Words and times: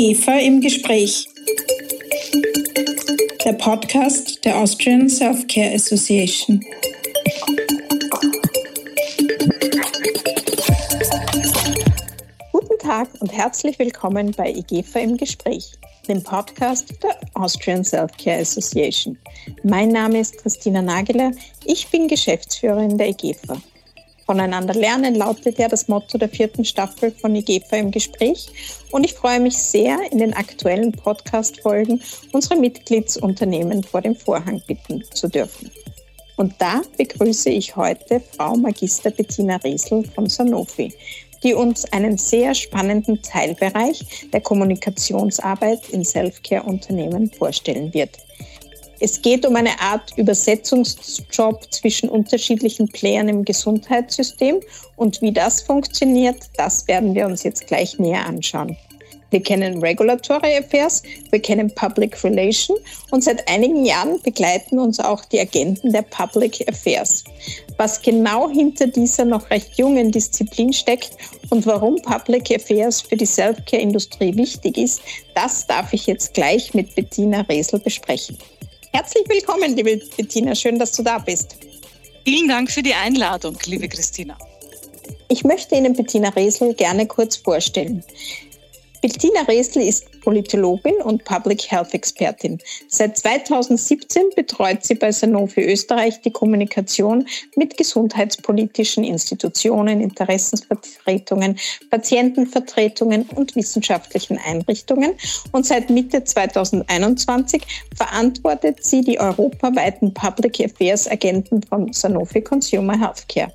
IGEFA 0.00 0.38
im 0.38 0.62
Gespräch. 0.62 1.28
Der 3.44 3.52
Podcast 3.52 4.42
der 4.46 4.56
Austrian 4.56 5.10
Self-Care 5.10 5.74
Association. 5.74 6.64
Guten 12.50 12.78
Tag 12.78 13.08
und 13.20 13.30
herzlich 13.30 13.78
willkommen 13.78 14.32
bei 14.34 14.50
IGEFA 14.50 15.00
im 15.00 15.18
Gespräch, 15.18 15.70
dem 16.08 16.22
Podcast 16.22 16.94
der 17.02 17.18
Austrian 17.34 17.84
Self-Care 17.84 18.40
Association. 18.40 19.18
Mein 19.64 19.90
Name 19.90 20.20
ist 20.20 20.38
Christina 20.38 20.80
Nageler, 20.80 21.32
ich 21.66 21.86
bin 21.88 22.08
Geschäftsführerin 22.08 22.96
der 22.96 23.10
IGEFA. 23.10 23.60
Voneinander 24.30 24.74
lernen 24.74 25.16
lautet 25.16 25.58
ja 25.58 25.66
das 25.66 25.88
Motto 25.88 26.16
der 26.16 26.28
vierten 26.28 26.64
Staffel 26.64 27.10
von 27.10 27.34
IGEFA 27.34 27.78
im 27.78 27.90
Gespräch. 27.90 28.46
Und 28.92 29.02
ich 29.02 29.14
freue 29.14 29.40
mich 29.40 29.58
sehr, 29.58 29.98
in 30.12 30.18
den 30.18 30.34
aktuellen 30.34 30.92
Podcast-Folgen 30.92 32.00
unsere 32.30 32.54
Mitgliedsunternehmen 32.54 33.82
vor 33.82 34.02
dem 34.02 34.14
Vorhang 34.14 34.62
bitten 34.68 35.02
zu 35.12 35.26
dürfen. 35.26 35.72
Und 36.36 36.54
da 36.60 36.82
begrüße 36.96 37.50
ich 37.50 37.74
heute 37.74 38.22
Frau 38.36 38.54
Magister 38.54 39.10
Bettina 39.10 39.56
Riesel 39.56 40.04
von 40.04 40.28
Sanofi, 40.28 40.94
die 41.42 41.54
uns 41.54 41.92
einen 41.92 42.16
sehr 42.16 42.54
spannenden 42.54 43.20
Teilbereich 43.22 44.28
der 44.32 44.42
Kommunikationsarbeit 44.42 45.88
in 45.88 46.04
Self-Care-Unternehmen 46.04 47.32
vorstellen 47.32 47.92
wird. 47.92 48.16
Es 49.02 49.22
geht 49.22 49.46
um 49.46 49.56
eine 49.56 49.80
Art 49.80 50.12
Übersetzungsjob 50.18 51.72
zwischen 51.72 52.10
unterschiedlichen 52.10 52.86
Playern 52.86 53.30
im 53.30 53.46
Gesundheitssystem 53.46 54.60
und 54.96 55.22
wie 55.22 55.32
das 55.32 55.62
funktioniert, 55.62 56.50
das 56.58 56.86
werden 56.86 57.14
wir 57.14 57.24
uns 57.24 57.42
jetzt 57.42 57.66
gleich 57.66 57.98
näher 57.98 58.26
anschauen. 58.26 58.76
Wir 59.30 59.42
kennen 59.42 59.82
Regulatory 59.82 60.58
Affairs, 60.58 61.02
wir 61.30 61.40
kennen 61.40 61.72
Public 61.74 62.22
Relation 62.22 62.76
und 63.10 63.24
seit 63.24 63.48
einigen 63.48 63.86
Jahren 63.86 64.20
begleiten 64.22 64.78
uns 64.78 65.00
auch 65.00 65.24
die 65.24 65.40
Agenten 65.40 65.92
der 65.92 66.02
Public 66.02 66.68
Affairs. 66.68 67.24
Was 67.78 68.02
genau 68.02 68.50
hinter 68.50 68.88
dieser 68.88 69.24
noch 69.24 69.48
recht 69.48 69.78
jungen 69.78 70.10
Disziplin 70.10 70.72
steckt 70.72 71.12
und 71.48 71.64
warum 71.64 71.96
Public 72.02 72.54
Affairs 72.54 73.00
für 73.00 73.16
die 73.16 73.24
Self-Care-Industrie 73.24 74.36
wichtig 74.36 74.76
ist, 74.76 75.00
das 75.34 75.66
darf 75.66 75.92
ich 75.92 76.06
jetzt 76.06 76.34
gleich 76.34 76.74
mit 76.74 76.94
Bettina 76.94 77.42
Resel 77.42 77.78
besprechen. 77.78 78.36
Herzlich 78.92 79.28
willkommen, 79.28 79.76
liebe 79.76 80.00
Bettina. 80.16 80.54
Schön, 80.54 80.78
dass 80.78 80.90
du 80.92 81.04
da 81.04 81.18
bist. 81.18 81.56
Vielen 82.24 82.48
Dank 82.48 82.70
für 82.70 82.82
die 82.82 82.92
Einladung, 82.92 83.56
liebe 83.66 83.88
Christina. 83.88 84.36
Ich 85.28 85.44
möchte 85.44 85.76
Ihnen 85.76 85.94
Bettina 85.94 86.30
Resel 86.30 86.74
gerne 86.74 87.06
kurz 87.06 87.36
vorstellen. 87.36 88.02
Bettina 89.02 89.40
Resl 89.48 89.80
ist 89.80 90.20
Politologin 90.20 90.96
und 90.96 91.24
Public 91.24 91.70
Health 91.70 91.94
Expertin. 91.94 92.58
Seit 92.88 93.16
2017 93.16 94.24
betreut 94.36 94.84
sie 94.84 94.94
bei 94.94 95.10
Sanofi 95.10 95.62
Österreich 95.62 96.20
die 96.20 96.30
Kommunikation 96.30 97.26
mit 97.56 97.78
gesundheitspolitischen 97.78 99.02
Institutionen, 99.02 100.02
Interessensvertretungen, 100.02 101.58
Patientenvertretungen 101.88 103.22
und 103.34 103.56
wissenschaftlichen 103.56 104.38
Einrichtungen. 104.38 105.14
Und 105.52 105.64
seit 105.64 105.88
Mitte 105.88 106.22
2021 106.22 107.62
verantwortet 107.96 108.84
sie 108.84 109.00
die 109.00 109.18
europaweiten 109.18 110.12
Public 110.12 110.60
Affairs 110.60 111.10
Agenten 111.10 111.62
von 111.62 111.90
Sanofi 111.94 112.42
Consumer 112.42 112.98
Healthcare. 113.00 113.50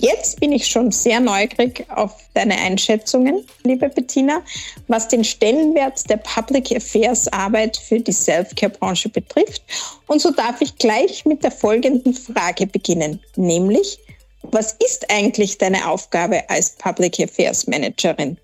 Jetzt 0.00 0.40
bin 0.40 0.50
ich 0.52 0.66
schon 0.66 0.90
sehr 0.92 1.20
neugierig 1.20 1.84
auf 1.94 2.12
deine 2.32 2.56
Einschätzungen, 2.56 3.44
liebe 3.64 3.86
Bettina, 3.90 4.42
was 4.88 5.08
den 5.08 5.24
Stellenwert 5.24 6.08
der 6.08 6.16
Public 6.16 6.74
Affairs 6.74 7.28
Arbeit 7.28 7.76
für 7.76 8.00
die 8.00 8.12
Self-Care-Branche 8.12 9.10
betrifft. 9.10 9.62
Und 10.06 10.22
so 10.22 10.30
darf 10.30 10.62
ich 10.62 10.76
gleich 10.76 11.26
mit 11.26 11.44
der 11.44 11.50
folgenden 11.50 12.14
Frage 12.14 12.66
beginnen, 12.66 13.20
nämlich, 13.36 13.98
was 14.40 14.74
ist 14.82 15.10
eigentlich 15.10 15.58
deine 15.58 15.86
Aufgabe 15.86 16.48
als 16.48 16.70
Public 16.70 17.20
Affairs 17.20 17.66
Managerin? 17.66 18.38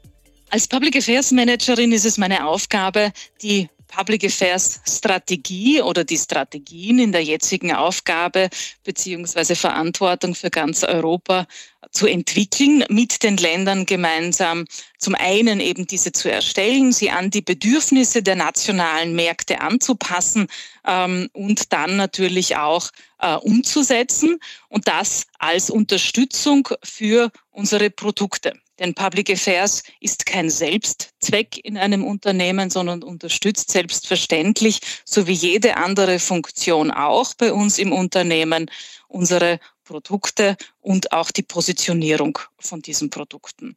Als 0.51 0.69
Public 0.69 0.97
Affairs 0.97 1.31
Managerin 1.31 1.91
ist 1.91 2.05
es 2.05 2.19
meine 2.19 2.47
Aufgabe, 2.47 3.13
die 3.41 3.71
Public 3.89 4.25
Affairs 4.25 4.81
Strategie 4.89 5.81
oder 5.83 6.05
die 6.05 6.19
Strategien 6.19 6.99
in 6.99 7.13
der 7.13 7.23
jetzigen 7.23 7.73
Aufgabe 7.73 8.49
beziehungsweise 8.85 9.57
Verantwortung 9.57 10.35
für 10.35 10.51
ganz 10.51 10.85
Europa 10.85 11.47
zu 11.91 12.07
entwickeln, 12.07 12.85
mit 12.89 13.23
den 13.23 13.37
Ländern 13.37 13.87
gemeinsam. 13.87 14.67
Zum 14.99 15.15
einen 15.15 15.61
eben 15.61 15.87
diese 15.87 16.13
zu 16.13 16.31
erstellen, 16.31 16.93
sie 16.93 17.11
an 17.11 17.31
die 17.31 17.43
Bedürfnisse 17.43 18.23
der 18.23 18.37
nationalen 18.37 19.15
Märkte 19.15 19.61
anzupassen 19.61 20.49
ähm, 20.87 21.29
und 21.33 21.73
dann 21.73 21.97
natürlich 21.97 22.57
auch 22.57 22.91
äh, 23.19 23.35
umzusetzen 23.35 24.39
und 24.69 24.89
das 24.89 25.27
als 25.39 25.71
Unterstützung 25.71 26.69
für 26.83 27.31
unsere 27.51 27.91
Produkte. 27.91 28.55
Denn 28.79 28.95
Public 28.95 29.31
Affairs 29.31 29.83
ist 30.01 30.27
kein 30.27 30.51
Selbstzweck 30.51 31.65
in 31.65 31.79
einem 31.79 32.05
Unternehmen, 32.05 32.71
sondern 32.71 33.03
unterstützt 33.03 33.71
selbstverständlich, 33.71 34.81
so 35.05 35.27
wie 35.27 35.33
jede 35.33 35.77
andere 35.77 36.19
Funktion 36.19 36.91
auch 36.91 37.35
bei 37.35 37.53
uns 37.53 37.79
im 37.79 37.93
Unternehmen, 37.93 38.71
unsere 39.09 39.61
Produkte 39.87 40.57
und 40.81 41.13
auch 41.13 41.31
die 41.31 41.43
Positionierung 41.43 42.39
von 42.59 42.83
diesen 42.83 43.09
Produkten. 43.09 43.77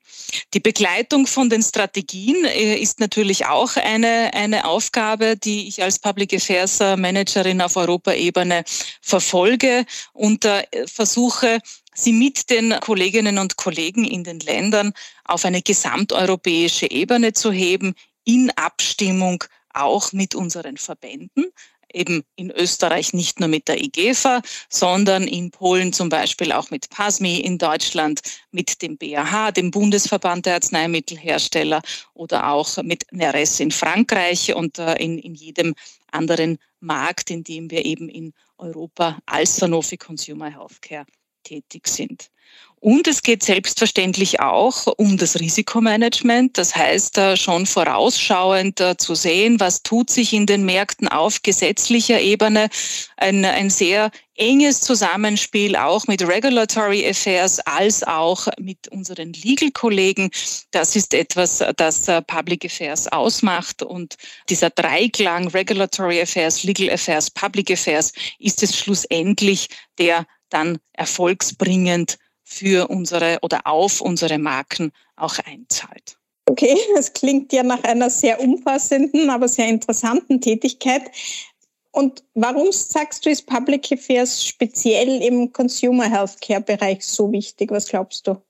Die 0.54 0.60
Begleitung 0.60 1.28
von 1.28 1.50
den 1.50 1.62
Strategien 1.62 2.44
äh, 2.46 2.76
ist 2.76 3.00
natürlich 3.00 3.46
auch 3.46 3.78
eine, 3.78 4.34
eine 4.34 4.66
Aufgabe, 4.66 5.38
die 5.38 5.68
ich 5.68 5.82
als 5.82 6.00
Public 6.00 6.34
Affairs 6.34 6.80
Managerin 6.80 7.62
auf 7.62 7.78
Europaebene 7.78 8.64
verfolge 9.02 9.86
und 10.14 10.46
äh, 10.46 10.66
versuche, 10.88 11.60
sie 12.04 12.14
mit 12.14 12.50
den 12.50 12.80
Kolleginnen 12.80 13.38
und 13.38 13.58
Kollegen 13.58 14.06
in 14.06 14.24
den 14.24 14.40
Ländern 14.40 14.94
auf 15.26 15.46
eine 15.46 15.62
gesamteuropäische 15.62 16.90
Ebene 16.90 17.34
zu 17.34 17.52
heben, 17.52 17.94
in 18.24 18.52
Abstimmung 18.56 19.44
auch 19.74 20.12
mit 20.14 20.36
unseren 20.36 20.78
Verbänden, 20.78 21.46
eben 21.92 22.24
in 22.36 22.52
Österreich 22.52 23.14
nicht 23.14 23.40
nur 23.40 23.50
mit 23.50 23.68
der 23.68 23.82
IGEFA, 23.82 24.42
sondern 24.70 25.24
in 25.24 25.52
Polen 25.52 25.94
zum 25.94 26.10
Beispiel 26.10 26.52
auch 26.52 26.70
mit 26.70 26.90
PASMI, 26.90 27.40
in 27.40 27.58
Deutschland 27.58 28.22
mit 28.52 28.82
dem 28.82 28.98
BAH, 28.98 29.52
dem 29.52 29.72
Bundesverband 29.72 30.46
der 30.46 30.56
Arzneimittelhersteller 30.56 31.82
oder 32.14 32.50
auch 32.50 32.78
mit 32.84 33.06
NERES 33.12 33.60
in 33.60 33.72
Frankreich 33.72 34.54
und 34.54 34.78
äh, 34.78 34.96
in, 34.96 35.18
in 35.18 35.34
jedem 35.34 35.76
anderen 36.12 36.58
Markt, 36.80 37.32
in 37.32 37.44
dem 37.44 37.72
wir 37.72 37.86
eben 37.86 38.10
in 38.10 38.34
Europa 38.58 39.20
als 39.26 39.56
Sanofi 39.56 39.98
Consumer 39.98 40.50
Healthcare 40.50 41.06
tätig 41.50 41.88
sind. 41.88 42.30
Und 42.82 43.08
es 43.08 43.24
geht 43.24 43.44
selbstverständlich 43.44 44.40
auch 44.40 44.88
um 44.98 45.18
das 45.18 45.38
Risikomanagement. 45.38 46.58
Das 46.58 46.74
heißt, 46.74 47.18
äh, 47.18 47.36
schon 47.36 47.66
vorausschauend 47.66 48.80
äh, 48.80 48.96
zu 48.96 49.16
sehen, 49.16 49.60
was 49.60 49.84
tut 49.84 50.10
sich 50.10 50.32
in 50.32 50.46
den 50.46 50.64
Märkten 50.64 51.10
auf 51.10 51.42
gesetzlicher 51.44 52.22
Ebene. 52.22 52.70
Ein, 53.18 53.44
ein 53.44 53.70
sehr 53.70 54.12
enges 54.38 54.80
Zusammenspiel 54.80 55.76
auch 55.76 56.08
mit 56.08 56.26
Regulatory 56.26 57.06
Affairs 57.06 57.60
als 57.60 58.02
auch 58.04 58.48
mit 58.58 58.88
unseren 58.88 59.34
Legal-Kollegen. 59.34 60.30
Das 60.72 60.96
ist 60.96 61.14
etwas, 61.14 61.62
das 61.76 62.08
äh, 62.08 62.22
Public 62.22 62.64
Affairs 62.64 63.10
ausmacht. 63.10 63.84
Und 63.84 64.16
dieser 64.48 64.70
Dreiklang 64.70 65.50
Regulatory 65.50 66.22
Affairs, 66.22 66.64
Legal 66.64 66.90
Affairs, 66.92 67.30
Public 67.30 67.72
Affairs 67.72 68.14
ist 68.40 68.64
es 68.64 68.78
schlussendlich, 68.78 69.68
der 69.98 70.26
dann 70.50 70.80
erfolgsbringend 70.94 72.18
für 72.44 72.90
unsere 72.90 73.40
oder 73.42 73.68
auf 73.68 74.02
unsere 74.02 74.40
Marken 74.40 74.92
auch 75.16 75.38
einzahlt. 75.46 76.18
Okay, 76.50 76.76
das 76.96 77.14
klingt 77.14 77.54
ja 77.54 77.64
nach 77.64 77.84
einer 77.84 78.10
sehr 78.10 78.42
umfassenden, 78.42 79.30
aber 79.30 79.48
sehr 79.48 79.68
interessanten 79.68 80.42
Tätigkeit. 80.42 81.04
Und 81.92 82.24
warum 82.34 82.72
sagst 82.72 83.26
du, 83.26 83.30
ist 83.30 83.46
Public 83.48 83.92
Affairs 83.92 84.46
speziell 84.46 85.22
im 85.22 85.52
Consumer 85.52 86.10
Healthcare 86.10 86.62
Bereich 86.62 87.06
so 87.06 87.32
wichtig? 87.32 87.72
Was 87.72 87.88
glaubst 87.88 88.28
du? 88.28 88.42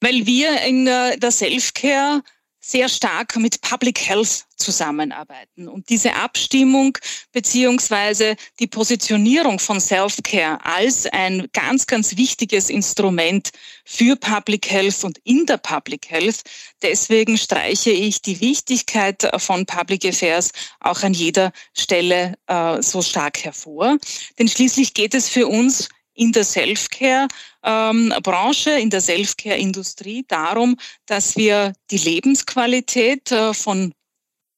Weil 0.00 0.26
wir 0.26 0.60
in 0.62 0.86
der 0.86 1.30
Self-Care 1.30 2.22
sehr 2.66 2.88
stark 2.88 3.36
mit 3.36 3.60
Public 3.60 4.00
Health 4.08 4.44
zusammenarbeiten. 4.56 5.68
Und 5.68 5.88
diese 5.88 6.14
Abstimmung 6.14 6.98
beziehungsweise 7.30 8.34
die 8.58 8.66
Positionierung 8.66 9.60
von 9.60 9.80
Self-Care 9.80 10.64
als 10.64 11.06
ein 11.06 11.46
ganz, 11.52 11.86
ganz 11.86 12.16
wichtiges 12.16 12.68
Instrument 12.68 13.50
für 13.84 14.16
Public 14.16 14.68
Health 14.70 15.04
und 15.04 15.18
in 15.24 15.46
der 15.46 15.58
Public 15.58 16.10
Health. 16.10 16.42
Deswegen 16.82 17.38
streiche 17.38 17.90
ich 17.90 18.20
die 18.22 18.40
Wichtigkeit 18.40 19.30
von 19.38 19.64
Public 19.64 20.04
Affairs 20.04 20.50
auch 20.80 21.02
an 21.02 21.14
jeder 21.14 21.52
Stelle 21.72 22.34
äh, 22.48 22.82
so 22.82 23.00
stark 23.00 23.44
hervor. 23.44 23.98
Denn 24.38 24.48
schließlich 24.48 24.94
geht 24.94 25.14
es 25.14 25.28
für 25.28 25.46
uns 25.46 25.88
in 26.16 26.32
der 26.32 26.44
Self-Care-Branche, 26.44 28.70
ähm, 28.70 28.80
in 28.80 28.90
der 28.90 29.00
Self-Care-Industrie 29.00 30.24
darum, 30.26 30.76
dass 31.06 31.36
wir 31.36 31.74
die 31.90 31.98
Lebensqualität 31.98 33.30
äh, 33.30 33.54
von 33.54 33.94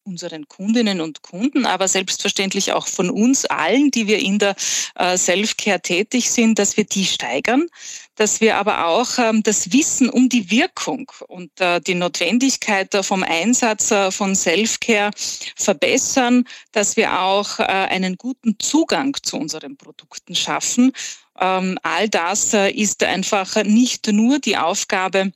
unseren 0.04 0.48
Kundinnen 0.48 1.02
und 1.02 1.22
Kunden, 1.22 1.66
aber 1.66 1.86
selbstverständlich 1.86 2.72
auch 2.72 2.86
von 2.86 3.10
uns 3.10 3.44
allen, 3.44 3.90
die 3.90 4.06
wir 4.06 4.20
in 4.20 4.38
der 4.38 4.56
äh, 4.94 5.18
Self-Care 5.18 5.82
tätig 5.82 6.30
sind, 6.30 6.58
dass 6.58 6.78
wir 6.78 6.84
die 6.84 7.04
steigern, 7.04 7.66
dass 8.14 8.40
wir 8.40 8.56
aber 8.56 8.86
auch 8.86 9.18
ähm, 9.18 9.42
das 9.42 9.70
Wissen 9.70 10.08
um 10.08 10.30
die 10.30 10.50
Wirkung 10.50 11.12
und 11.28 11.50
äh, 11.60 11.82
die 11.82 11.94
Notwendigkeit 11.94 12.96
vom 13.02 13.22
Einsatz 13.22 13.92
von 14.10 14.34
Self-Care 14.34 15.10
verbessern, 15.56 16.44
dass 16.72 16.96
wir 16.96 17.20
auch 17.20 17.58
einen 17.58 18.16
guten 18.16 18.56
Zugang 18.58 19.14
zu 19.22 19.36
unseren 19.36 19.76
Produkten 19.76 20.34
schaffen. 20.34 20.94
Ähm, 21.40 21.78
all 21.82 22.08
das 22.08 22.54
ist 22.54 23.02
einfach 23.02 23.62
nicht 23.64 24.06
nur 24.08 24.38
die 24.38 24.56
Aufgabe 24.56 25.32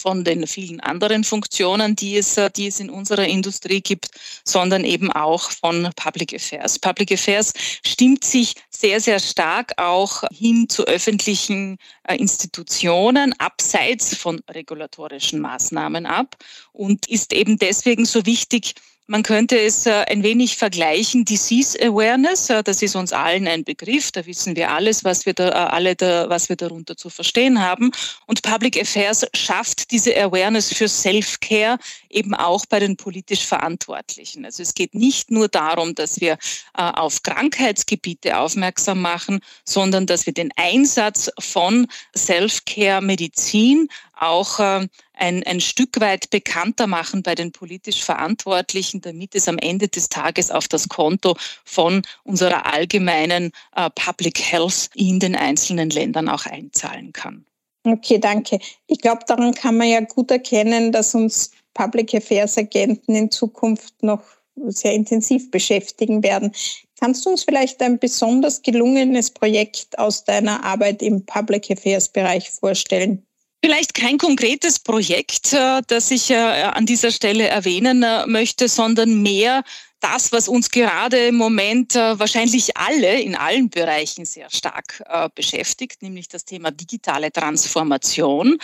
von 0.00 0.24
den 0.24 0.46
vielen 0.46 0.80
anderen 0.80 1.24
Funktionen, 1.24 1.94
die 1.94 2.16
es, 2.16 2.36
äh, 2.36 2.50
die 2.50 2.66
es 2.68 2.80
in 2.80 2.90
unserer 2.90 3.26
Industrie 3.26 3.80
gibt, 3.80 4.10
sondern 4.44 4.84
eben 4.84 5.12
auch 5.12 5.50
von 5.50 5.90
Public 5.96 6.34
Affairs. 6.34 6.78
Public 6.78 7.12
Affairs 7.12 7.52
stimmt 7.84 8.24
sich 8.24 8.54
sehr, 8.70 9.00
sehr 9.00 9.20
stark 9.20 9.72
auch 9.76 10.24
hin 10.32 10.68
zu 10.68 10.86
öffentlichen 10.86 11.76
äh, 12.04 12.16
Institutionen 12.16 13.34
abseits 13.38 14.16
von 14.16 14.40
regulatorischen 14.50 15.40
Maßnahmen 15.40 16.06
ab 16.06 16.36
und 16.72 17.08
ist 17.08 17.32
eben 17.32 17.58
deswegen 17.58 18.06
so 18.06 18.24
wichtig, 18.24 18.74
man 19.10 19.24
könnte 19.24 19.58
es 19.58 19.86
äh, 19.86 20.04
ein 20.06 20.22
wenig 20.22 20.56
vergleichen. 20.56 21.24
Disease 21.24 21.76
Awareness, 21.82 22.48
äh, 22.48 22.62
das 22.62 22.80
ist 22.80 22.94
uns 22.94 23.12
allen 23.12 23.48
ein 23.48 23.64
Begriff. 23.64 24.12
Da 24.12 24.24
wissen 24.24 24.54
wir 24.54 24.70
alles, 24.70 25.02
was 25.02 25.26
wir 25.26 25.34
da, 25.34 25.48
äh, 25.48 25.52
alle 25.52 25.96
da, 25.96 26.28
was 26.28 26.48
wir 26.48 26.54
darunter 26.54 26.96
zu 26.96 27.10
verstehen 27.10 27.60
haben. 27.60 27.90
Und 28.26 28.42
Public 28.42 28.80
Affairs 28.80 29.26
schafft 29.34 29.90
diese 29.90 30.16
Awareness 30.16 30.72
für 30.72 30.88
Self-Care 30.88 31.78
eben 32.08 32.34
auch 32.34 32.66
bei 32.66 32.78
den 32.78 32.96
politisch 32.96 33.44
Verantwortlichen. 33.44 34.44
Also 34.44 34.62
es 34.62 34.74
geht 34.74 34.94
nicht 34.94 35.32
nur 35.32 35.48
darum, 35.48 35.94
dass 35.94 36.20
wir 36.20 36.38
auf 36.74 37.22
Krankheitsgebiete 37.22 38.36
aufmerksam 38.38 39.00
machen, 39.00 39.40
sondern 39.64 40.06
dass 40.06 40.26
wir 40.26 40.32
den 40.32 40.50
Einsatz 40.56 41.30
von 41.38 41.86
Self-Care 42.16 43.00
Medizin 43.00 43.88
auch 44.20 44.58
äh, 44.60 44.86
ein, 45.14 45.42
ein 45.44 45.60
Stück 45.60 46.00
weit 46.00 46.30
bekannter 46.30 46.86
machen 46.86 47.22
bei 47.22 47.34
den 47.34 47.52
politisch 47.52 48.02
Verantwortlichen, 48.02 49.00
damit 49.00 49.34
es 49.34 49.48
am 49.48 49.58
Ende 49.58 49.88
des 49.88 50.08
Tages 50.08 50.50
auf 50.50 50.68
das 50.68 50.88
Konto 50.88 51.36
von 51.64 52.02
unserer 52.24 52.66
allgemeinen 52.66 53.52
äh, 53.74 53.90
Public 53.90 54.40
Health 54.40 54.90
in 54.94 55.20
den 55.20 55.36
einzelnen 55.36 55.90
Ländern 55.90 56.28
auch 56.28 56.46
einzahlen 56.46 57.12
kann. 57.12 57.44
Okay, 57.84 58.18
danke. 58.18 58.58
Ich 58.86 59.00
glaube, 59.00 59.22
daran 59.26 59.54
kann 59.54 59.78
man 59.78 59.88
ja 59.88 60.00
gut 60.00 60.30
erkennen, 60.30 60.92
dass 60.92 61.14
uns 61.14 61.50
Public 61.72 62.14
Affairs 62.14 62.58
Agenten 62.58 63.14
in 63.14 63.30
Zukunft 63.30 64.02
noch 64.02 64.22
sehr 64.66 64.92
intensiv 64.92 65.50
beschäftigen 65.50 66.22
werden. 66.22 66.52
Kannst 66.98 67.24
du 67.24 67.30
uns 67.30 67.44
vielleicht 67.44 67.80
ein 67.80 67.98
besonders 67.98 68.60
gelungenes 68.60 69.30
Projekt 69.30 69.98
aus 69.98 70.24
deiner 70.24 70.62
Arbeit 70.62 71.00
im 71.00 71.24
Public 71.24 71.70
Affairs 71.70 72.08
Bereich 72.08 72.50
vorstellen? 72.50 73.26
Vielleicht 73.62 73.92
kein 73.92 74.16
konkretes 74.16 74.78
Projekt, 74.78 75.52
äh, 75.52 75.82
das 75.86 76.10
ich 76.10 76.30
äh, 76.30 76.34
an 76.36 76.86
dieser 76.86 77.10
Stelle 77.10 77.46
erwähnen 77.46 78.02
äh, 78.02 78.26
möchte, 78.26 78.68
sondern 78.68 79.20
mehr 79.22 79.64
das, 80.00 80.32
was 80.32 80.48
uns 80.48 80.70
gerade 80.70 81.26
im 81.28 81.36
Moment 81.36 81.94
äh, 81.94 82.18
wahrscheinlich 82.18 82.76
alle 82.76 83.20
in 83.20 83.36
allen 83.36 83.70
Bereichen 83.70 84.24
sehr 84.24 84.50
stark 84.50 85.02
äh, 85.06 85.28
beschäftigt, 85.34 86.02
nämlich 86.02 86.28
das 86.28 86.44
Thema 86.44 86.70
digitale 86.70 87.30
Transformation. 87.30 88.58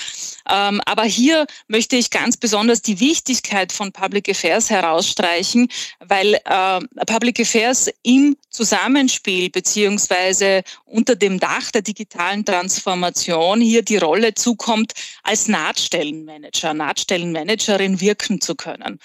Ähm, 0.51 0.81
aber 0.85 1.05
hier 1.05 1.47
möchte 1.69 1.97
ich 1.97 2.11
ganz 2.11 2.37
besonders 2.37 2.83
die 2.83 3.01
Wichtigkeit 3.01 3.73
von 3.73 3.93
Public 3.93 4.29
Affairs 4.29 4.71
herausstreichen, 4.71 5.69
weil 6.01 6.35
äh, 6.45 6.81
Public 7.07 7.41
Affairs 7.41 7.91
im 8.03 8.37
Zusammenspiel 8.51 9.51
beziehungsweise 9.51 10.63
unter 10.85 11.15
dem 11.15 11.39
Dach 11.39 11.71
der 11.71 11.83
digitalen 11.83 12.45
Transformation 12.45 13.61
hier 13.61 13.83
die 13.83 13.99
Rolle 13.99 14.35
zukommt, 14.35 14.95
als 15.23 15.49
Nahtstellenmanager, 15.49 16.73
Nahtstellenmanagerin 16.73 18.01
wirken 18.01 18.41
zu 18.41 18.55
können. 18.55 18.99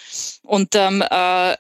Und 0.43 0.75
ähm, 0.75 1.03
äh, 1.09 1.55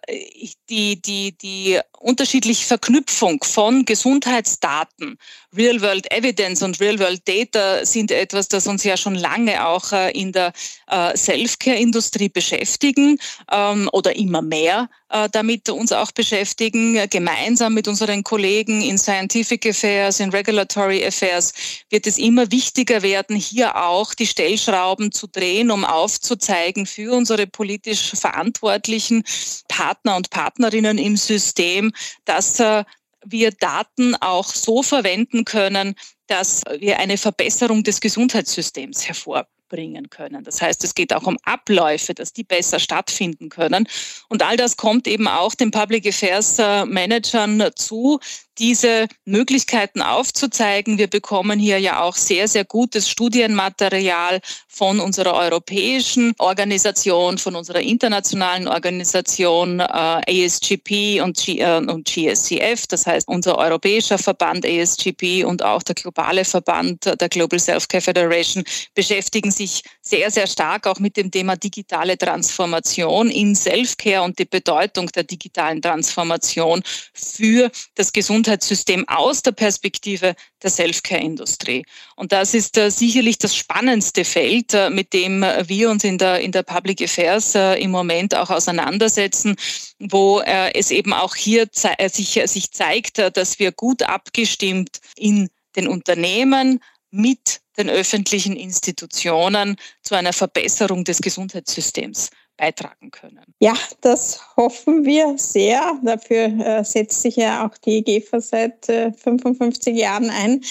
die, 0.71 1.01
die, 1.01 1.37
die 1.37 1.79
unterschiedliche 1.99 2.65
Verknüpfung 2.65 3.43
von 3.43 3.83
Gesundheitsdaten, 3.83 5.19
Real-World 5.55 6.09
Evidence 6.11 6.63
und 6.63 6.79
Real-World 6.79 7.27
Data 7.27 7.85
sind 7.85 8.09
etwas, 8.09 8.47
das 8.47 8.67
uns 8.67 8.85
ja 8.85 8.95
schon 8.95 9.15
lange 9.15 9.67
auch 9.67 9.91
äh, 9.91 10.11
in 10.17 10.31
der 10.31 10.53
äh, 10.87 11.15
Self-Care-Industrie 11.15 12.29
beschäftigen 12.29 13.19
ähm, 13.51 13.89
oder 13.91 14.15
immer 14.15 14.41
mehr 14.41 14.89
äh, 15.11 15.29
damit 15.29 15.69
uns 15.69 15.91
auch 15.91 16.11
beschäftigen, 16.11 16.97
gemeinsam 17.09 17.73
mit 17.73 17.87
unseren 17.87 18.23
Kollegen 18.23 18.81
in 18.81 18.97
Scientific 18.97 19.65
Affairs, 19.65 20.21
in 20.21 20.29
Regulatory 20.29 21.05
Affairs, 21.05 21.53
wird 21.89 22.07
es 22.07 22.17
immer 22.17 22.49
wichtiger 22.51 23.01
werden, 23.01 23.35
hier 23.35 23.75
auch 23.75 24.13
die 24.13 24.25
Stellschrauben 24.25 25.11
zu 25.11 25.27
drehen, 25.27 25.69
um 25.69 25.83
aufzuzeigen 25.83 26.85
für 26.85 27.13
unsere 27.13 27.45
politisch 27.45 28.11
verantwortlichen 28.11 29.23
Partner 29.67 30.15
und 30.15 30.29
Partnerinnen 30.61 30.97
im 30.99 31.17
System, 31.17 31.91
dass 32.25 32.59
äh, 32.59 32.83
wir 33.25 33.51
Daten 33.51 34.15
auch 34.15 34.47
so 34.47 34.83
verwenden 34.83 35.45
können, 35.45 35.95
dass 36.27 36.61
wir 36.79 36.99
eine 36.99 37.17
Verbesserung 37.17 37.83
des 37.83 37.99
Gesundheitssystems 37.99 39.07
hervorbringen 39.07 39.51
bringen 39.71 40.09
können. 40.09 40.43
Das 40.43 40.61
heißt, 40.61 40.83
es 40.83 40.93
geht 40.93 41.13
auch 41.13 41.23
um 41.23 41.37
Abläufe, 41.43 42.13
dass 42.13 42.33
die 42.33 42.43
besser 42.43 42.77
stattfinden 42.77 43.47
können. 43.47 43.87
Und 44.27 44.43
all 44.43 44.57
das 44.57 44.75
kommt 44.75 45.07
eben 45.07 45.29
auch 45.29 45.55
den 45.55 45.71
Public 45.71 46.05
Affairs 46.05 46.59
äh, 46.59 46.85
Managern 46.85 47.71
zu, 47.75 48.19
diese 48.57 49.07
Möglichkeiten 49.25 50.01
aufzuzeigen. 50.01 50.97
Wir 50.97 51.07
bekommen 51.07 51.59
hier 51.59 51.79
ja 51.79 52.01
auch 52.01 52.15
sehr, 52.15 52.47
sehr 52.47 52.65
gutes 52.65 53.09
Studienmaterial 53.09 54.41
von 54.67 54.99
unserer 54.99 55.33
europäischen 55.33 56.33
Organisation, 56.37 57.37
von 57.37 57.55
unserer 57.55 57.79
internationalen 57.79 58.67
Organisation 58.67 59.79
äh, 59.79 59.83
ASGP 59.83 61.21
und, 61.21 61.37
G, 61.37 61.59
äh, 61.59 61.77
und 61.77 62.05
GSCF, 62.05 62.87
das 62.87 63.05
heißt 63.05 63.27
unser 63.27 63.57
europäischer 63.57 64.17
Verband 64.17 64.65
ASGP 64.65 65.45
und 65.45 65.63
auch 65.63 65.83
der 65.83 65.95
globale 65.95 66.45
Verband 66.45 67.05
der 67.05 67.29
Global 67.29 67.59
Self-Care 67.59 68.01
Federation 68.01 68.63
beschäftigen 68.93 69.51
sich 69.51 69.83
sehr, 70.01 70.29
sehr 70.29 70.47
stark 70.47 70.87
auch 70.87 70.99
mit 70.99 71.17
dem 71.17 71.31
Thema 71.31 71.55
digitale 71.55 72.17
Transformation 72.17 73.29
in 73.29 73.55
Self-Care 73.55 74.23
und 74.23 74.39
die 74.39 74.45
Bedeutung 74.45 75.07
der 75.07 75.23
digitalen 75.23 75.81
Transformation 75.81 76.81
für 77.13 77.71
das 77.95 78.11
Gesundheitswesen 78.11 78.40
Gesundheitssystem 78.41 79.07
aus 79.07 79.43
der 79.43 79.51
Perspektive 79.51 80.35
der 80.63 80.69
Self-Care-Industrie. 80.69 81.85
Und 82.15 82.31
das 82.31 82.55
ist 82.55 82.75
äh, 82.77 82.89
sicherlich 82.89 83.37
das 83.37 83.55
spannendste 83.55 84.25
Feld, 84.25 84.73
äh, 84.73 84.89
mit 84.89 85.13
dem 85.13 85.43
äh, 85.43 85.67
wir 85.69 85.91
uns 85.91 86.03
in 86.03 86.17
der, 86.17 86.39
in 86.39 86.51
der 86.51 86.63
Public 86.63 87.03
Affairs 87.03 87.55
im 87.55 87.91
Moment 87.91 88.35
auch 88.35 88.49
auseinandersetzen, 88.49 89.55
wo 89.99 90.41
es 90.41 90.91
eben 90.91 91.13
auch 91.13 91.35
hier 91.35 91.67
sich, 91.71 92.41
sich 92.45 92.71
zeigt, 92.71 93.17
dass 93.17 93.59
wir 93.59 93.71
gut 93.71 94.03
abgestimmt 94.03 94.99
in 95.15 95.49
den 95.75 95.87
Unternehmen 95.87 96.79
mit 97.11 97.61
den 97.77 97.89
öffentlichen 97.89 98.55
Institutionen 98.55 99.75
zu 100.01 100.15
einer 100.15 100.33
Verbesserung 100.33 101.03
des 101.03 101.21
Gesundheitssystems 101.21 102.29
beitragen 102.61 103.09
können. 103.09 103.41
Ja, 103.59 103.73
das 104.01 104.39
hoffen 104.55 105.03
wir 105.03 105.35
sehr. 105.37 105.99
Dafür 106.03 106.45
äh, 106.45 106.85
setzt 106.85 107.23
sich 107.23 107.35
ja 107.35 107.65
auch 107.65 107.75
die 107.79 108.03
GEFA 108.03 108.39
seit 108.39 108.87
äh, 108.87 109.11
55 109.13 109.97
Jahren 109.97 110.29
ein. 110.29 110.63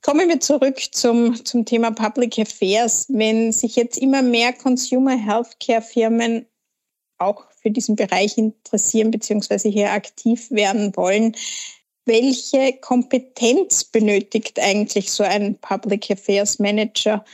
Kommen 0.00 0.28
wir 0.30 0.40
zurück 0.40 0.80
zum, 0.92 1.44
zum 1.44 1.66
Thema 1.66 1.90
Public 1.90 2.38
Affairs. 2.38 3.04
Wenn 3.10 3.52
sich 3.52 3.76
jetzt 3.76 3.98
immer 3.98 4.22
mehr 4.22 4.54
Consumer 4.54 5.16
Healthcare 5.16 5.82
Firmen 5.82 6.46
auch 7.18 7.44
für 7.60 7.70
diesen 7.70 7.96
Bereich 7.96 8.38
interessieren 8.38 9.10
bzw. 9.10 9.70
hier 9.70 9.92
aktiv 9.92 10.50
werden 10.50 10.96
wollen, 10.96 11.36
welche 12.06 12.78
Kompetenz 12.80 13.84
benötigt 13.84 14.58
eigentlich 14.58 15.12
so 15.12 15.22
ein 15.22 15.58
Public 15.58 16.10
Affairs 16.10 16.58
Manager? 16.58 17.24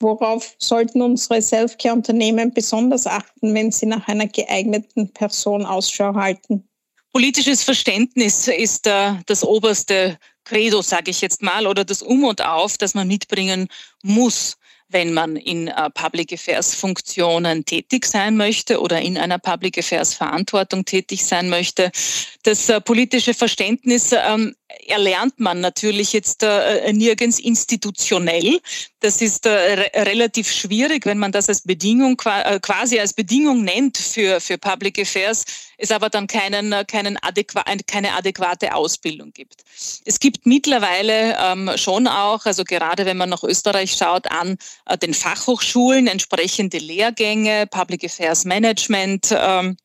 Worauf 0.00 0.54
sollten 0.58 1.00
unsere 1.00 1.40
Selfcare-Unternehmen 1.40 2.52
besonders 2.52 3.06
achten, 3.06 3.54
wenn 3.54 3.72
sie 3.72 3.86
nach 3.86 4.06
einer 4.08 4.26
geeigneten 4.26 5.12
Person 5.12 5.64
Ausschau 5.64 6.14
halten? 6.14 6.68
Politisches 7.12 7.62
Verständnis 7.62 8.46
ist 8.46 8.86
äh, 8.86 9.14
das 9.24 9.42
oberste 9.42 10.18
Credo, 10.44 10.82
sage 10.82 11.10
ich 11.10 11.22
jetzt 11.22 11.42
mal, 11.42 11.66
oder 11.66 11.84
das 11.84 12.02
Um 12.02 12.24
und 12.24 12.44
Auf, 12.44 12.76
das 12.76 12.94
man 12.94 13.08
mitbringen 13.08 13.68
muss 14.02 14.58
wenn 14.88 15.12
man 15.12 15.36
in 15.36 15.68
äh, 15.68 15.90
Public 15.90 16.32
Affairs 16.32 16.74
Funktionen 16.74 17.64
tätig 17.64 18.06
sein 18.06 18.36
möchte 18.36 18.80
oder 18.80 19.00
in 19.00 19.18
einer 19.18 19.38
Public 19.38 19.78
Affairs 19.78 20.14
Verantwortung 20.14 20.84
tätig 20.84 21.24
sein 21.24 21.48
möchte. 21.48 21.90
Das 22.44 22.68
äh, 22.68 22.80
politische 22.80 23.34
Verständnis 23.34 24.12
ähm, 24.12 24.54
erlernt 24.86 25.40
man 25.40 25.60
natürlich 25.60 26.12
jetzt 26.12 26.42
äh, 26.42 26.92
nirgends 26.92 27.40
institutionell. 27.40 28.60
Das 29.00 29.20
ist 29.22 29.46
re 29.46 29.90
relativ 29.94 30.50
schwierig, 30.50 31.06
wenn 31.06 31.18
man 31.18 31.32
das 31.32 31.48
als 31.48 31.62
Bedingung 31.62 32.16
quasi 32.16 32.98
als 32.98 33.12
Bedingung 33.12 33.62
nennt 33.62 33.96
für, 33.96 34.40
für 34.40 34.58
Public 34.58 34.98
Affairs, 34.98 35.44
es 35.78 35.90
aber 35.90 36.08
dann 36.08 36.26
keinen, 36.26 36.86
keinen 36.86 37.16
adäqua 37.22 37.64
keine 37.86 38.14
adäquate 38.14 38.74
Ausbildung 38.74 39.32
gibt. 39.32 39.64
Es 40.04 40.20
gibt 40.20 40.46
mittlerweile 40.46 41.36
ähm, 41.38 41.70
schon 41.76 42.06
auch, 42.06 42.46
also 42.46 42.64
gerade 42.64 43.04
wenn 43.04 43.16
man 43.16 43.28
nach 43.28 43.42
Österreich 43.42 43.92
schaut, 43.92 44.30
an 44.30 44.56
äh, 44.86 44.96
den 44.96 45.14
Fachhochschulen 45.14 46.06
entsprechende 46.06 46.78
Lehrgänge, 46.78 47.66
Public 47.66 48.04
Affairs 48.04 48.44
Management, 48.44 49.28
ähm, 49.36 49.76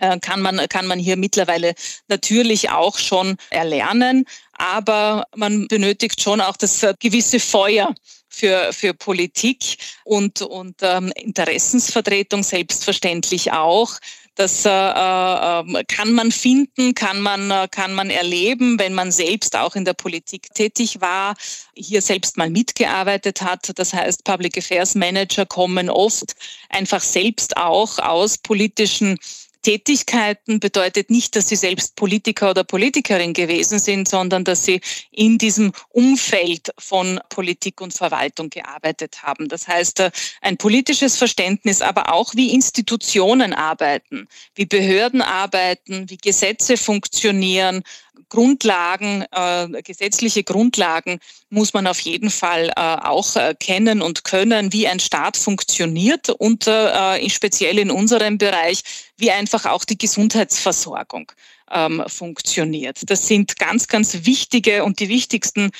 äh, 0.00 0.18
kann 0.18 0.40
man, 0.42 0.66
kann 0.68 0.86
man 0.86 0.98
hier 0.98 1.16
mittlerweile 1.16 1.74
natürlich 2.08 2.70
auch 2.70 2.98
schon 2.98 3.36
erlernen. 3.50 4.24
Aber 4.52 5.24
man 5.34 5.68
benötigt 5.68 6.20
schon 6.20 6.40
auch 6.40 6.56
das 6.56 6.82
äh, 6.82 6.94
gewisse 6.98 7.40
Feuer 7.40 7.94
für, 8.28 8.72
für 8.72 8.94
Politik 8.94 9.76
und, 10.04 10.42
und 10.42 10.76
ähm, 10.82 11.12
Interessensvertretung 11.16 12.42
selbstverständlich 12.42 13.52
auch. 13.52 13.98
Das 14.40 14.64
äh, 14.64 14.70
äh, 14.70 15.84
kann 15.84 16.14
man 16.14 16.32
finden, 16.32 16.94
kann 16.94 17.20
man, 17.20 17.50
äh, 17.50 17.68
kann 17.70 17.92
man 17.92 18.08
erleben, 18.08 18.78
wenn 18.78 18.94
man 18.94 19.12
selbst 19.12 19.54
auch 19.54 19.76
in 19.76 19.84
der 19.84 19.92
Politik 19.92 20.54
tätig 20.54 21.02
war, 21.02 21.34
hier 21.74 22.00
selbst 22.00 22.38
mal 22.38 22.48
mitgearbeitet 22.48 23.42
hat. 23.42 23.70
Das 23.78 23.92
heißt, 23.92 24.24
Public 24.24 24.56
Affairs 24.56 24.94
Manager 24.94 25.44
kommen 25.44 25.90
oft 25.90 26.34
einfach 26.70 27.02
selbst 27.02 27.58
auch 27.58 27.98
aus 27.98 28.38
politischen 28.38 29.18
Tätigkeiten 29.62 30.60
bedeutet 30.60 31.10
nicht, 31.10 31.36
dass 31.36 31.48
sie 31.48 31.56
selbst 31.56 31.96
Politiker 31.96 32.50
oder 32.50 32.64
Politikerin 32.64 33.32
gewesen 33.32 33.78
sind, 33.78 34.08
sondern 34.08 34.44
dass 34.44 34.64
sie 34.64 34.80
in 35.10 35.38
diesem 35.38 35.72
Umfeld 35.90 36.72
von 36.78 37.20
Politik 37.28 37.80
und 37.80 37.92
Verwaltung 37.92 38.50
gearbeitet 38.50 39.22
haben. 39.22 39.48
Das 39.48 39.68
heißt, 39.68 40.00
äh, 40.00 40.10
ein 40.40 40.56
politisches 40.56 41.16
Verständnis, 41.16 41.82
aber 41.82 42.12
auch 42.12 42.34
wie 42.34 42.54
Institutionen 42.54 43.52
arbeiten, 43.52 44.26
wie 44.54 44.66
Behörden 44.66 45.22
arbeiten, 45.22 46.08
wie 46.08 46.16
Gesetze 46.16 46.76
funktionieren, 46.76 47.82
Grundlagen, 48.28 49.24
äh, 49.32 49.82
gesetzliche 49.82 50.44
Grundlagen 50.44 51.20
muss 51.48 51.72
man 51.72 51.86
auf 51.86 52.00
jeden 52.00 52.30
Fall 52.30 52.68
äh, 52.76 52.80
auch 52.80 53.36
äh, 53.36 53.54
kennen 53.58 54.02
und 54.02 54.24
können, 54.24 54.72
wie 54.72 54.86
ein 54.86 55.00
Staat 55.00 55.36
funktioniert 55.36 56.28
und 56.28 56.66
äh, 56.66 57.28
speziell 57.28 57.78
in 57.78 57.90
unserem 57.90 58.38
Bereich, 58.38 58.82
wie 59.16 59.30
einfach 59.30 59.66
auch 59.66 59.84
die 59.84 59.98
Gesundheitsversorgung 59.98 61.32
ähm, 61.70 62.02
funktioniert. 62.06 62.98
Das 63.08 63.26
sind 63.26 63.58
ganz, 63.58 63.88
ganz 63.88 64.24
wichtige 64.24 64.84
und 64.84 65.00
die 65.00 65.08
wichtigsten 65.08 65.70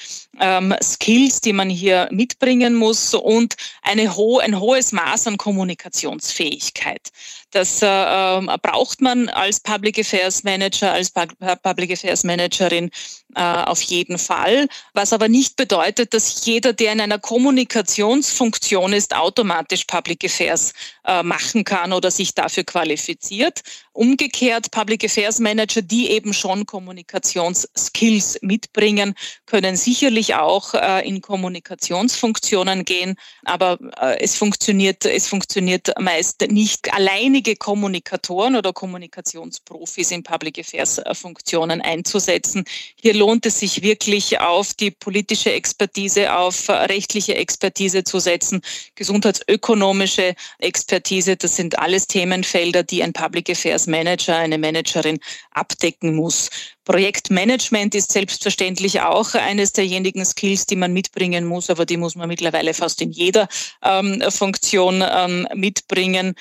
ähm, 0.40 0.74
Skills, 0.82 1.40
die 1.40 1.52
man 1.52 1.70
hier 1.70 2.08
mitbringen 2.10 2.74
muss 2.74 3.14
und 3.14 3.54
eine 3.82 4.16
ho 4.16 4.38
ein 4.38 4.58
hohes 4.58 4.92
Maß 4.92 5.26
an 5.28 5.36
Kommunikationsfähigkeit. 5.36 7.10
Das 7.50 7.82
äh, 7.82 7.86
ähm, 7.86 8.50
braucht 8.62 9.00
man 9.00 9.28
als 9.28 9.60
Public 9.60 9.98
Affairs 9.98 10.44
Manager, 10.44 10.92
als 10.92 11.10
Public 11.10 11.92
Affairs 11.92 12.24
Managerin 12.24 12.90
äh, 13.34 13.42
auf 13.42 13.82
jeden 13.82 14.18
Fall. 14.18 14.68
Was 14.94 15.12
aber 15.12 15.28
nicht 15.28 15.56
bedeutet, 15.56 16.14
dass 16.14 16.44
jeder, 16.46 16.72
der 16.72 16.92
in 16.92 17.00
einer 17.00 17.18
Kommunikationsfunktion 17.18 18.92
ist, 18.92 19.14
automatisch 19.14 19.84
Public 19.84 20.24
Affairs 20.24 20.72
äh, 21.04 21.22
machen 21.22 21.64
kann 21.64 21.92
oder 21.92 22.10
sich 22.10 22.34
dafür 22.34 22.64
qualifiziert. 22.64 23.62
Umgekehrt, 23.92 24.70
Public 24.70 25.04
Affairs 25.04 25.40
Manager, 25.40 25.82
die 25.82 26.10
eben 26.10 26.32
schon 26.32 26.66
Kommunikationsskills 26.66 28.38
mitbringen, 28.42 29.14
können 29.46 29.76
sicherlich 29.76 30.29
auch 30.34 30.74
äh, 30.74 31.06
in 31.06 31.20
Kommunikationsfunktionen 31.20 32.84
gehen, 32.84 33.16
aber 33.44 33.78
äh, 34.00 34.18
es 34.20 34.36
funktioniert, 34.36 35.04
es 35.04 35.28
funktioniert 35.28 35.92
meist 35.98 36.40
nicht 36.48 36.92
alleinige 36.92 37.56
Kommunikatoren 37.56 38.56
oder 38.56 38.72
Kommunikationsprofis 38.72 40.10
in 40.10 40.22
Public 40.22 40.58
Affairs 40.58 40.98
äh, 40.98 41.14
Funktionen 41.14 41.80
einzusetzen. 41.80 42.64
Hier 42.96 43.14
lohnt 43.14 43.46
es 43.46 43.60
sich 43.60 43.82
wirklich 43.82 44.40
auf 44.40 44.74
die 44.74 44.90
politische 44.90 45.52
Expertise, 45.52 46.34
auf 46.34 46.68
rechtliche 46.68 47.34
Expertise 47.34 48.04
zu 48.04 48.18
setzen, 48.18 48.60
gesundheitsökonomische 48.94 50.34
Expertise. 50.58 51.36
Das 51.36 51.56
sind 51.56 51.78
alles 51.78 52.06
Themenfelder, 52.06 52.82
die 52.82 53.02
ein 53.02 53.12
Public 53.12 53.50
Affairs 53.50 53.86
Manager, 53.86 54.36
eine 54.36 54.58
Managerin 54.58 55.18
abdecken 55.52 56.14
muss. 56.14 56.50
Projektmanagement 56.90 57.94
ist 57.94 58.10
selbstverständlich 58.10 59.00
auch 59.00 59.34
eines 59.34 59.72
derjenigen 59.72 60.24
Skills, 60.24 60.66
die 60.66 60.74
man 60.74 60.92
mitbringen 60.92 61.46
muss, 61.46 61.70
aber 61.70 61.86
die 61.86 61.96
muss 61.96 62.16
man 62.16 62.26
mittlerweile 62.26 62.74
fast 62.74 63.00
in 63.00 63.12
jeder 63.12 63.46
ähm, 63.84 64.20
Funktion 64.28 65.00
ähm, 65.08 65.46
mitbringen 65.54 66.34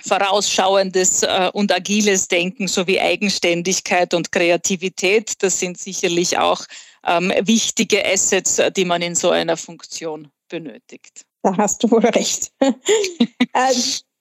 vorausschauendes 0.00 1.22
äh, 1.22 1.50
und 1.52 1.72
agiles 1.72 2.26
Denken 2.26 2.66
sowie 2.66 2.98
Eigenständigkeit 2.98 4.12
und 4.12 4.32
Kreativität. 4.32 5.40
Das 5.40 5.60
sind 5.60 5.78
sicherlich 5.78 6.36
auch 6.36 6.64
ähm, 7.06 7.32
wichtige 7.42 8.04
Assets, 8.04 8.60
die 8.76 8.84
man 8.84 9.02
in 9.02 9.14
so 9.14 9.30
einer 9.30 9.56
Funktion 9.56 10.32
benötigt. 10.48 11.26
Da 11.44 11.56
hast 11.56 11.84
du 11.84 11.90
wohl 11.92 12.04
recht. 12.04 12.50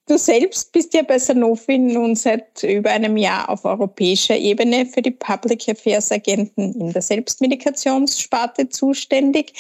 Du 0.08 0.18
selbst 0.18 0.72
bist 0.72 0.94
ja 0.94 1.04
bei 1.04 1.20
Sanofi 1.20 1.78
nun 1.78 2.16
seit 2.16 2.64
über 2.64 2.90
einem 2.90 3.18
Jahr 3.18 3.50
auf 3.50 3.66
europäischer 3.66 4.36
Ebene 4.38 4.86
für 4.86 5.02
die 5.02 5.12
Public 5.12 5.70
Affairs 5.70 6.12
Agenten 6.12 6.74
in 6.74 6.92
der 6.92 7.02
Selbstmedikationssparte 7.02 8.70
zuständig. 8.70 9.54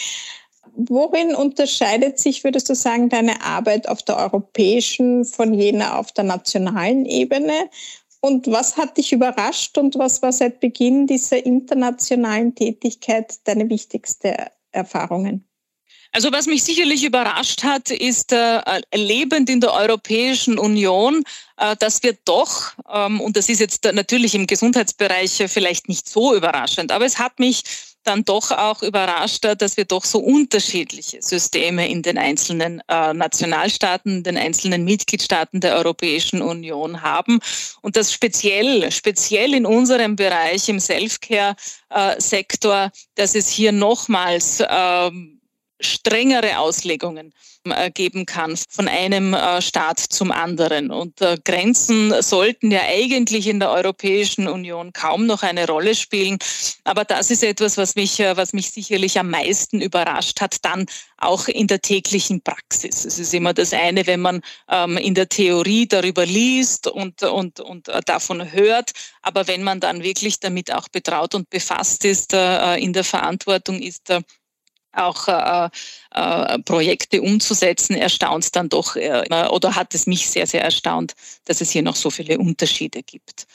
Worin 0.74 1.36
unterscheidet 1.36 2.20
sich, 2.20 2.44
würdest 2.44 2.70
du 2.70 2.76
sagen, 2.76 3.10
deine 3.10 3.42
Arbeit 3.44 3.88
auf 3.88 4.02
der 4.04 4.18
europäischen 4.18 5.26
von 5.26 5.54
jener 5.54 6.00
auf 6.00 6.12
der 6.12 6.24
nationalen 6.24 7.06
Ebene? 7.06 7.70
Und 8.22 8.48
was 8.48 8.78
hat 8.78 8.98
dich 8.98 9.14
überrascht 9.14 9.78
und 9.78 9.98
was 9.98 10.22
war 10.22 10.32
seit 10.32 10.60
Beginn 10.60 11.08
dieser 11.08 11.46
internationalen 11.46 12.56
Tätigkeit 12.56 13.40
deine 13.46 13.70
wichtigste 13.70 14.52
Erfahrungen? 14.72 15.51
Also 16.14 16.32
was 16.34 16.46
mich 16.46 16.64
sicherlich 16.64 17.06
überrascht 17.06 17.64
hat, 17.64 17.90
ist 17.90 18.34
äh, 18.34 18.82
lebend 18.94 19.50
in 19.50 19.62
der 19.62 19.74
Europäischen 19.74 20.60
Union, 20.60 21.24
äh, 21.58 21.76
dass 21.78 22.04
wir 22.04 22.18
doch, 22.26 22.74
ähm, 22.92 23.22
und 23.22 23.38
das 23.38 23.48
ist 23.48 23.60
jetzt 23.60 23.88
natürlich 23.94 24.36
im 24.36 24.46
Gesundheitsbereich 24.46 25.44
vielleicht 25.48 25.88
nicht 25.88 26.10
so 26.10 26.36
überraschend, 26.36 26.92
aber 26.92 27.06
es 27.06 27.18
hat 27.18 27.40
mich 27.40 27.64
dann 28.04 28.26
doch 28.26 28.52
auch 28.52 28.82
überrascht, 28.82 29.46
dass 29.46 29.78
wir 29.78 29.86
doch 29.86 30.04
so 30.04 30.20
unterschiedliche 30.20 31.22
Systeme 31.22 31.88
in 31.88 32.02
den 32.02 32.18
einzelnen 32.18 32.82
äh, 32.88 33.14
Nationalstaaten, 33.14 34.24
den 34.24 34.38
einzelnen 34.38 34.84
Mitgliedstaaten 34.84 35.62
der 35.62 35.76
Europäischen 35.76 36.42
Union 36.42 37.04
haben. 37.04 37.40
Und 37.82 37.96
das 37.96 38.12
speziell, 38.12 38.92
speziell 38.92 39.54
in 39.54 39.68
unserem 39.68 40.16
Bereich 40.16 40.68
im 40.68 40.80
Self-Care-Sektor, 40.80 42.86
äh, 42.86 42.90
dass 43.16 43.36
es 43.36 43.50
hier 43.50 43.72
nochmals 43.72 44.64
ähm, 44.68 45.41
strengere 45.82 46.60
Auslegungen 46.60 47.34
äh, 47.64 47.92
geben 47.92 48.26
kann 48.26 48.58
von 48.70 48.88
einem 48.88 49.36
äh, 49.36 49.62
Staat 49.62 50.00
zum 50.00 50.32
anderen. 50.32 50.90
Und 50.90 51.22
äh, 51.22 51.38
Grenzen 51.46 52.12
sollten 52.24 52.72
ja 52.72 52.82
eigentlich 52.88 53.46
in 53.46 53.60
der 53.60 53.70
Europäischen 53.70 54.48
Union 54.48 54.94
kaum 54.94 55.28
noch 55.28 55.44
eine 55.44 55.68
Rolle 55.68 55.94
spielen. 55.94 56.40
Aber 56.86 57.06
das 57.06 57.30
ist 57.30 57.44
etwas, 57.44 57.78
was 57.78 57.94
mich, 57.94 58.18
was 58.18 58.54
mich 58.54 58.72
sicherlich 58.72 59.20
am 59.20 59.30
meisten 59.30 59.80
überrascht 59.80 60.42
hat, 60.42 60.66
dann 60.66 60.88
auch 61.18 61.48
in 61.48 61.68
der 61.68 61.82
täglichen 61.82 62.42
Praxis. 62.42 63.06
Es 63.06 63.20
ist 63.20 63.32
immer 63.32 63.54
das 63.54 63.74
eine, 63.74 64.08
wenn 64.08 64.22
man 64.22 64.42
ähm, 64.68 64.98
in 64.98 65.14
der 65.14 65.30
Theorie 65.30 65.88
darüber 65.88 66.26
liest 66.26 66.88
und, 66.88 67.22
und, 67.22 67.60
und 67.60 67.92
davon 68.08 68.52
hört. 68.52 68.92
Aber 69.22 69.48
wenn 69.48 69.62
man 69.62 69.80
dann 69.80 70.02
wirklich 70.02 70.40
damit 70.40 70.74
auch 70.74 70.90
betraut 70.90 71.36
und 71.36 71.52
befasst 71.52 72.06
ist, 72.06 72.34
in 72.34 72.94
der 72.94 73.04
Verantwortung 73.04 73.80
ist, 73.80 74.12
auch 74.94 75.28
äh, 75.28 75.70
äh, 76.14 76.60
Projekte 76.60 77.22
umzusetzen, 77.22 77.96
erstaunt 77.96 78.56
dann 78.56 78.70
doch 78.70 78.96
äh, 78.96 79.24
oder 79.50 79.76
hat 79.76 79.94
es 79.96 80.08
mich 80.08 80.30
sehr, 80.30 80.48
sehr 80.48 80.64
erstaunt, 80.64 81.14
dass 81.46 81.62
es 81.62 81.72
hier 81.72 81.84
noch 81.84 81.96
so 81.96 82.10
viele 82.10 82.38
Unterschiede 82.38 83.04
gibt. 83.04 83.48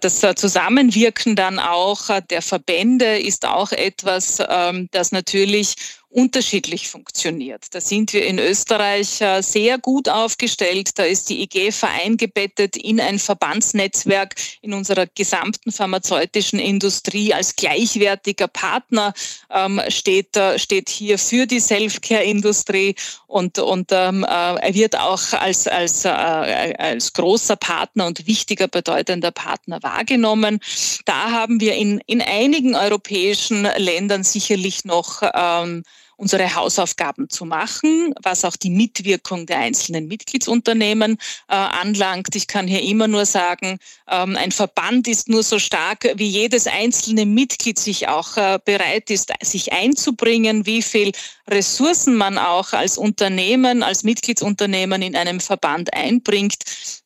Das 0.00 0.22
äh, 0.22 0.34
Zusammenwirken 0.34 1.36
dann 1.36 1.58
auch 1.58 2.08
äh, 2.08 2.22
der 2.28 2.42
Verbände 2.42 3.18
ist 3.18 3.46
auch 3.46 3.72
etwas, 3.72 4.42
ähm, 4.48 4.88
das 4.92 5.12
natürlich 5.12 5.74
unterschiedlich 6.10 6.88
funktioniert. 6.88 7.66
Da 7.72 7.80
sind 7.80 8.12
wir 8.12 8.26
in 8.26 8.40
Österreich 8.40 9.20
äh, 9.20 9.42
sehr 9.42 9.78
gut 9.78 10.08
aufgestellt. 10.08 10.98
Da 10.98 11.04
ist 11.04 11.30
die 11.30 11.42
IGFA 11.42 11.86
eingebettet 11.86 12.76
in 12.76 13.00
ein 13.00 13.20
Verbandsnetzwerk 13.20 14.34
in 14.60 14.74
unserer 14.74 15.06
gesamten 15.06 15.70
pharmazeutischen 15.70 16.58
Industrie 16.58 17.32
als 17.32 17.54
gleichwertiger 17.54 18.48
Partner 18.48 19.14
ähm, 19.50 19.80
steht, 19.88 20.36
steht 20.56 20.88
hier 20.88 21.16
für 21.16 21.46
die 21.46 21.60
Self-Care-Industrie 21.60 22.96
und, 23.28 23.60
und 23.60 23.90
ähm, 23.92 24.24
er 24.24 24.74
wird 24.74 24.98
auch 24.98 25.32
als, 25.32 25.68
als, 25.68 26.04
äh, 26.04 26.08
als 26.08 27.12
großer 27.12 27.56
Partner 27.56 28.06
und 28.06 28.26
wichtiger, 28.26 28.66
bedeutender 28.66 29.30
Partner 29.30 29.80
wahrgenommen. 29.82 30.58
Da 31.04 31.30
haben 31.30 31.60
wir 31.60 31.76
in, 31.76 32.00
in 32.06 32.20
einigen 32.20 32.74
europäischen 32.74 33.68
Ländern 33.76 34.24
sicherlich 34.24 34.84
noch 34.84 35.22
ähm, 35.32 35.84
unsere 36.20 36.54
Hausaufgaben 36.54 37.30
zu 37.30 37.46
machen, 37.46 38.12
was 38.22 38.44
auch 38.44 38.56
die 38.56 38.68
Mitwirkung 38.68 39.46
der 39.46 39.60
einzelnen 39.60 40.06
Mitgliedsunternehmen 40.06 41.16
äh, 41.48 41.54
anlangt. 41.54 42.36
Ich 42.36 42.46
kann 42.46 42.68
hier 42.68 42.82
immer 42.82 43.08
nur 43.08 43.24
sagen, 43.24 43.78
ähm, 44.06 44.36
ein 44.36 44.52
Verband 44.52 45.08
ist 45.08 45.30
nur 45.30 45.42
so 45.42 45.58
stark, 45.58 46.12
wie 46.16 46.28
jedes 46.28 46.66
einzelne 46.66 47.24
Mitglied 47.24 47.78
sich 47.78 48.08
auch 48.08 48.36
äh, 48.36 48.58
bereit 48.62 49.10
ist, 49.10 49.32
sich 49.42 49.72
einzubringen, 49.72 50.66
wie 50.66 50.82
viel 50.82 51.12
Ressourcen 51.48 52.14
man 52.16 52.36
auch 52.36 52.74
als 52.74 52.98
Unternehmen, 52.98 53.82
als 53.82 54.04
Mitgliedsunternehmen 54.04 55.00
in 55.00 55.16
einem 55.16 55.40
Verband 55.40 55.94
einbringt. 55.94 56.56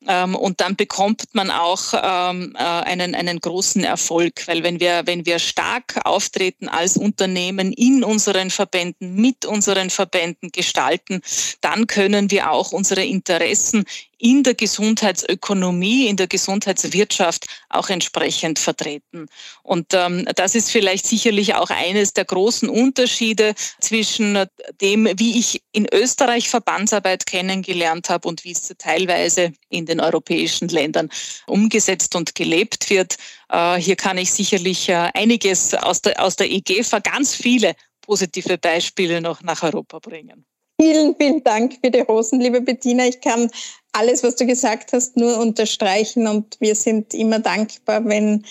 Ähm, 0.07 0.35
und 0.35 0.61
dann 0.61 0.77
bekommt 0.77 1.25
man 1.33 1.51
auch 1.51 1.95
ähm, 1.95 2.55
äh, 2.57 2.63
einen, 2.63 3.15
einen 3.15 3.41
großen 3.41 3.85
Erfolg, 3.85 4.47
weil 4.47 4.63
wenn 4.63 4.81
wir, 4.81 5.03
wenn 5.07 5.27
wir 5.27 5.39
stark 5.39 6.01
auftreten 6.05 6.69
als 6.69 6.97
Unternehmen 6.97 7.73
in 7.73 8.05
unseren 8.05 8.51
Verbänden, 8.51 9.15
mit 9.15 9.47
unseren 9.47 9.91
Verbänden 9.91 10.51
gestalten, 10.51 11.23
dann 11.61 11.87
können 11.87 12.31
wir 12.31 12.51
auch 12.51 12.73
unsere 12.73 13.05
Interessen 13.05 13.85
in 14.25 14.43
der 14.43 14.55
Gesundheitsökonomie, 14.55 16.07
in 16.07 16.17
der 16.17 16.27
Gesundheitswirtschaft 16.29 17.47
auch 17.69 17.91
entsprechend 17.91 18.59
vertreten. 18.59 19.27
Und 19.63 19.93
ähm, 19.93 20.27
das 20.35 20.55
ist 20.55 20.71
vielleicht 20.71 21.07
sicherlich 21.07 21.55
auch 21.55 21.69
eines 21.69 22.15
der 22.15 22.25
großen 22.25 22.71
Unterschiede 22.71 23.55
zwischen 23.81 24.47
dem, 24.81 25.09
wie 25.17 25.39
ich 25.39 25.63
in 25.73 25.87
Österreich 25.93 26.49
Verbandsarbeit 26.49 27.27
kennengelernt 27.27 28.09
habe 28.09 28.27
und 28.27 28.45
wie 28.45 28.53
es 28.53 28.73
teilweise 28.79 29.53
in 29.69 29.85
den 29.85 29.94
europäischen 30.01 30.69
Ländern 30.69 31.09
umgesetzt 31.47 32.15
und 32.17 32.35
gelebt 32.35 32.91
wird. 32.91 33.17
Äh, 33.49 33.77
hier 33.77 33.97
kann 33.97 34.19
ich 34.19 34.33
sicherlich 34.33 34.89
äh, 34.89 35.11
einiges 35.15 35.75
aus 35.75 36.03
der, 36.03 36.23
aus 36.23 36.37
der 36.37 36.51
EGFA, 36.51 36.99
ganz 37.01 37.35
viele 37.35 37.75
positive 38.01 38.59
Beispiele 38.59 39.21
noch 39.21 39.43
nach 39.43 39.63
Europa 39.63 39.99
bringen. 39.99 40.45
Vielen, 40.81 41.14
vielen 41.14 41.45
Dank 41.45 41.75
für 41.85 41.90
die 41.93 42.00
Rosen, 42.00 42.40
liebe 42.40 42.61
Bettina. 42.61 43.07
Ich 43.07 43.21
kann 43.21 43.49
alles, 43.93 44.25
was 44.25 44.35
du 44.35 44.45
gesagt 44.45 44.93
hast, 44.93 45.16
nur 45.16 45.38
unterstreichen 45.38 46.26
und 46.26 46.57
wir 46.59 46.75
sind 46.75 47.14
immer 47.14 47.38
dankbar, 47.38 48.04
wenn, 48.07 48.45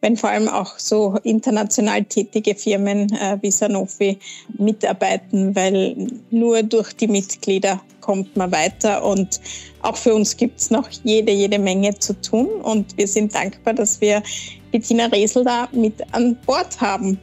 wenn 0.00 0.16
vor 0.16 0.30
allem 0.30 0.48
auch 0.48 0.80
so 0.80 1.16
international 1.22 2.02
tätige 2.04 2.56
Firmen 2.56 3.12
äh, 3.12 3.38
wie 3.40 3.52
Sanofi 3.52 4.18
mitarbeiten, 4.58 5.54
weil 5.54 6.08
nur 6.30 6.64
durch 6.64 6.92
die 6.92 7.06
Mitglieder 7.06 7.80
kommt 8.00 8.36
man 8.36 8.50
weiter 8.50 9.04
und 9.04 9.40
auch 9.82 9.96
für 9.96 10.12
uns 10.12 10.36
gibt 10.36 10.58
es 10.58 10.72
noch 10.72 10.90
jede, 11.04 11.30
jede 11.30 11.60
Menge 11.60 11.96
zu 12.00 12.20
tun 12.20 12.48
und 12.62 12.96
wir 12.96 13.06
sind 13.06 13.32
dankbar, 13.32 13.74
dass 13.74 14.00
wir 14.00 14.24
Bettina 14.72 15.06
Resel 15.06 15.44
da 15.44 15.68
mit 15.70 16.02
an 16.12 16.36
Bord 16.44 16.80
haben. 16.80 17.16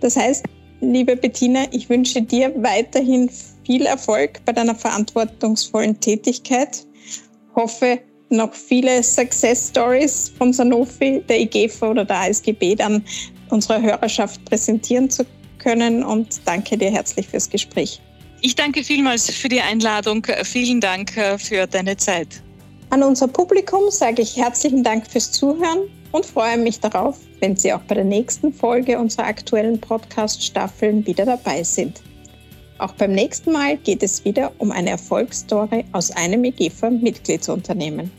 Das 0.00 0.16
heißt, 0.16 0.44
liebe 0.80 1.14
Bettina, 1.14 1.66
ich 1.70 1.88
wünsche 1.88 2.20
dir 2.20 2.52
weiterhin 2.56 3.30
viel 3.66 3.84
Erfolg 3.84 4.40
bei 4.44 4.52
deiner 4.52 4.74
verantwortungsvollen 4.74 5.98
Tätigkeit. 6.00 6.86
Hoffe, 7.54 8.00
noch 8.30 8.54
viele 8.54 9.02
Success 9.02 9.68
Stories 9.68 10.32
von 10.38 10.52
Sanofi, 10.52 11.22
der 11.28 11.40
IGFA 11.40 11.90
oder 11.90 12.04
der 12.04 12.20
ASGB 12.20 12.76
dann 12.76 13.04
unserer 13.50 13.82
Hörerschaft 13.82 14.44
präsentieren 14.44 15.10
zu 15.10 15.24
können 15.58 16.04
und 16.04 16.40
danke 16.44 16.78
dir 16.78 16.90
herzlich 16.90 17.28
fürs 17.28 17.48
Gespräch. 17.50 18.00
Ich 18.42 18.54
danke 18.54 18.84
vielmals 18.84 19.30
für 19.30 19.48
die 19.48 19.60
Einladung. 19.60 20.24
Vielen 20.44 20.80
Dank 20.80 21.16
äh, 21.16 21.38
für 21.38 21.66
deine 21.66 21.96
Zeit. 21.96 22.42
An 22.90 23.02
unser 23.02 23.26
Publikum 23.26 23.90
sage 23.90 24.22
ich 24.22 24.36
herzlichen 24.36 24.84
Dank 24.84 25.06
fürs 25.06 25.32
Zuhören 25.32 25.88
und 26.12 26.24
freue 26.24 26.56
mich 26.56 26.78
darauf, 26.78 27.18
wenn 27.40 27.56
Sie 27.56 27.72
auch 27.72 27.80
bei 27.80 27.96
der 27.96 28.04
nächsten 28.04 28.52
Folge 28.52 28.98
unserer 28.98 29.26
aktuellen 29.26 29.80
Podcast-Staffeln 29.80 31.04
wieder 31.06 31.24
dabei 31.24 31.62
sind. 31.62 32.00
Auch 32.78 32.92
beim 32.92 33.12
nächsten 33.12 33.52
Mal 33.52 33.78
geht 33.78 34.02
es 34.02 34.24
wieder 34.24 34.52
um 34.58 34.70
eine 34.70 34.90
Erfolgsstory 34.90 35.84
aus 35.92 36.10
einem 36.10 36.44
IGEFA-Mitgliedsunternehmen. 36.44 38.10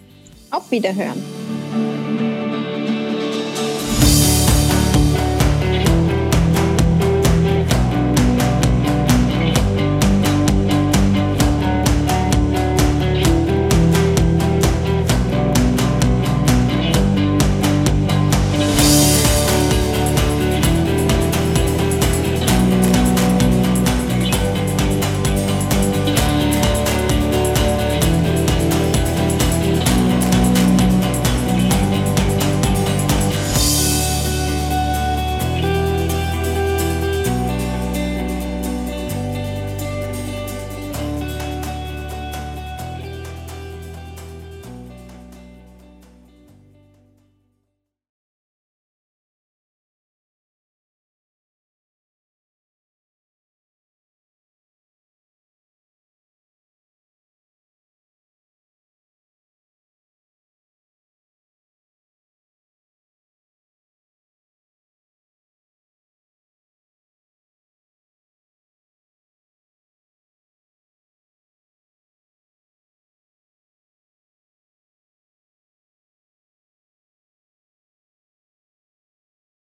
Auf 0.50 0.72
Wiederhören! 0.72 1.47